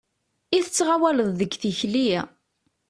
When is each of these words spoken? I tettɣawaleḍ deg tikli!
I 0.57 0.59
tettɣawaleḍ 0.65 1.29
deg 1.39 1.51
tikli! 1.61 2.09